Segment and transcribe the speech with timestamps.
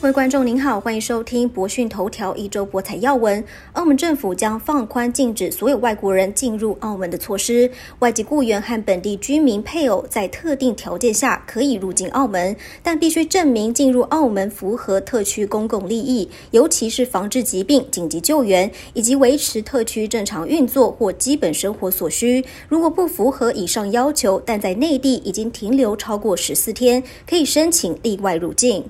[0.00, 3.42] 各位观众您好，欢迎收听博讯头条一周博彩要闻。
[3.72, 7.68] 澳门政府将放宽禁止所有外国人进入澳门的措施，
[7.98, 22.44] 外籍雇员和本地居民配偶在特定条件下可以入境澳门，但必须证明进入澳门符合特区公共利益，尤其是防治疾病、紧急救援以及维持特区正常运作或基本生活所需。
[22.68, 28.84] 如果不符合以上要求，但在内地已经停留超过十四天，可以申请例外入境。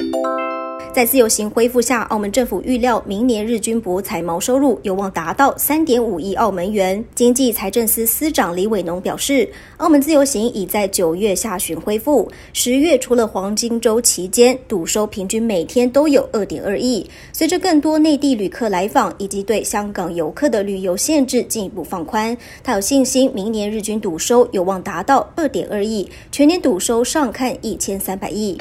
[0.92, 7.04] 在自由行恢复下，澳门政府预料明年日均博彩毛收入有望达到三点五亿澳门元。
[7.14, 17.08] 经济财政司司长李伟农表示，澳门自由行已在九月下旬恢复，十月除了黄金周期间，赌收平均每天都有二点二亿。
[17.32, 28.58] 随着更多内地旅客来访，以及对香港游客的旅游限制进一步放宽，他有信心明年日均赌收有望达到二点二亿，全年赌收上看一千三百亿。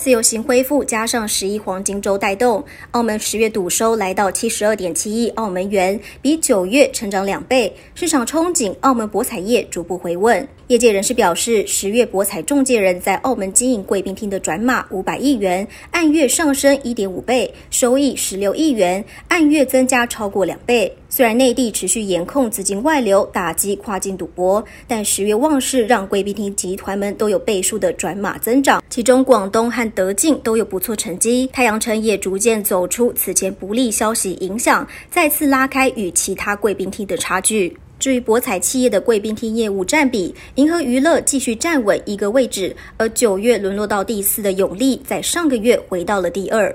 [0.00, 7.70] 自由行恢复，加上十一黄金周带动，澳门十月赌收来到七十二点七亿澳门元，比九月成长两倍。
[7.94, 10.48] 市场憧憬澳门博彩业逐步回稳。
[10.68, 20.96] 业界人士表示，十月博彩中介人在澳门经营贵宾厅的转码五百亿元，按月上升一点五倍，收益十六亿元，按月增加超过两倍。
[21.12, 31.48] 虽然内地持续严控资金外流，打击跨境赌博，但十月旺市让贵宾厅集团们都有倍数的转码增长，其中广东和德进都有不错成绩。
[31.52, 37.76] 太阳城也逐渐走出此前不利消息影响，再次拉开与其他贵宾厅的差距。
[37.98, 46.74] 至于博彩企业的贵宾厅业务占比，银河娱乐继续站稳一个位置，而九月沦落到第四的永利，在上个月回到了第二。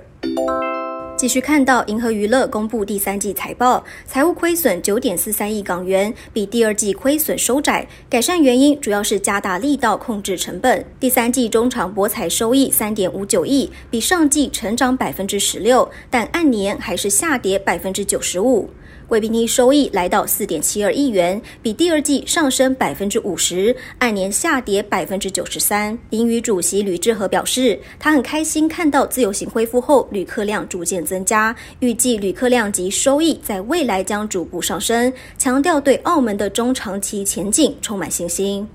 [1.17, 7.87] 继续看到银河娱乐公布第三季财报，财务亏损九点四三亿港元，比第二季亏损收窄。
[8.09, 10.85] 改善原因主要是加大力道控制成本。
[10.99, 18.69] 第三季中场博彩收益三点五九亿，比上季成长百分之十六，但按年还是下跌百分之九十五。
[19.07, 25.97] 贵宾厅收益来到四点七二亿元，比第二季上升百分之五十，按年下跌百分之九十三。
[26.09, 38.67] 英语主席吕志和表示，他很开心看到自由行恢复后旅客量逐渐增加，预计旅客量及收益在未来将逐步上升，强调对澳门的中长期前景充满信心。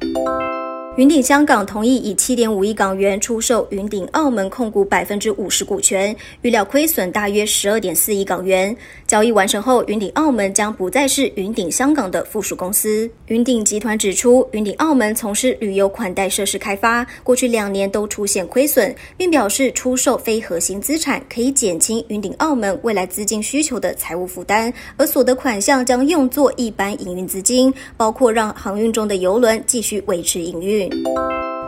[0.96, 8.76] 云顶香港同意以七点五亿港元出售云顶澳门控股百分之五十股权，预料亏损大约十二点四亿港元。
[9.06, 13.08] 交易完成后，云顶澳门将不再是云顶香港的附属公司。
[13.26, 30.79] 云顶集团指出，云顶澳门从事旅游款待设施开发，过去两年都出现亏损，并表示出售非核心资产可以减轻云顶澳门未来资金需求的财务负担，而所得款项将用作一般营运资金，包括让航运中的邮轮继续维持营运。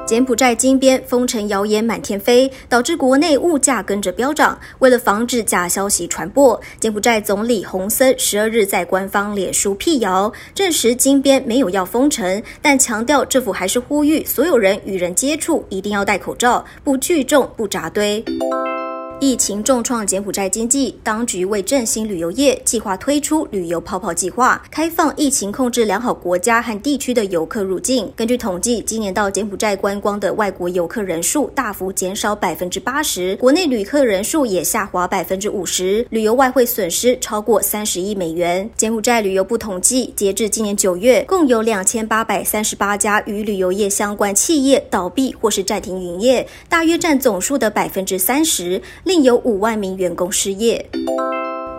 [0.04, 4.58] 柬埔寨金边封城谣言满天飞，导致国内物价跟着飙涨。
[4.80, 18.22] 为了防止假消息传播，柬埔寨总理洪森十二日在官方脸书辟谣，证实金边没有要封城，但强调政府还是呼吁所有人与人接触一定要戴口罩，不聚众，不扎堆。
[19.22, 28.12] 疫情重创柬埔寨经济，当局为振兴旅游业，计划推出旅游泡泡计划，开放疫情控制良好国家和地区的游客入境。
[28.16, 38.69] 根据统计，今年到柬埔寨观光的外国游客人数大幅减少百分之八十，国内旅客人数也下滑百分之五十，旅游外汇损失超过三十亿美元。
[38.77, 48.83] 柬埔寨旅游部统计，截至今年九月，共有两千八百三十八家与旅游业相关企业倒闭或是暂停营业，大约占总数的百分之三十。
[49.14, 50.82] 另有五万名员工失业。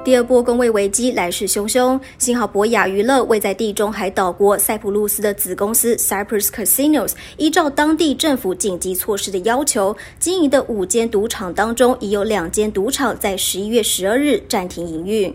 [0.05, 15.33] 第二波工位危机来势汹汹，幸好博雅娱乐位在地中海岛国塞浦路斯的子公司 Cyprus Casinos 依照当地政府紧急措施的要求，经营的五间赌场当中，已有两间赌场在十一月十二日暂停营运。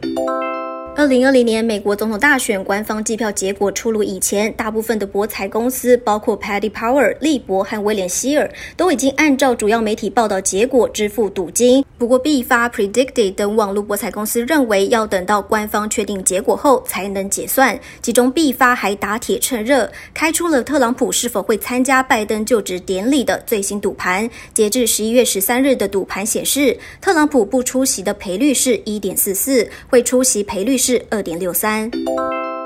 [0.99, 11.85] 二零二零年美国总统大选官方计票结果出炉以前，大部分的博彩公司，包括 Paddy Power、利博和威廉希尔，都已经按照主要媒体报道结果支付赌金。
[11.97, 17.79] 不过，必发、Predicted 等网络博彩公司认为，要等到官方确定结果后才能结算。
[18.03, 24.29] 其中，必发还打铁趁热，开出了特朗普是否会参加拜登就职典礼的最新赌盘。
[24.53, 30.88] 截至十一月十三日的赌盘显示，特朗普不出席的赔率是一点四四，会出席赔率是。
[30.89, 31.91] 是二点六三。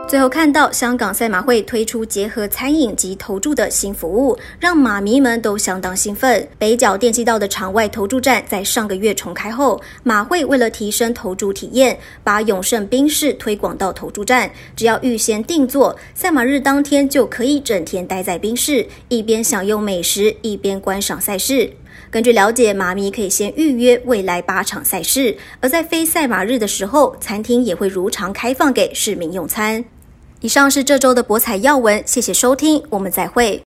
[0.09, 6.47] 最后看到香港赛马会推出结合餐饮及投注的新服务，让马迷们都相当兴奋。
[6.57, 14.49] 北角电气道的场外投注站在上个月重开后，马会为了提升投注体验，把永盛冰室推广到投注站。
[14.77, 21.69] 只要预先定做，赛马日当天就可以整天待在冰室，一边享用美食，一边观赏赛事。
[22.11, 29.85] 根据了解，妈咪可以先预约未来八场赛事，而在非赛马日的时候，餐厅也会如常开放给市民用餐。
[30.41, 33.63] 以上是这周的博彩要闻，谢谢收听，我们再会。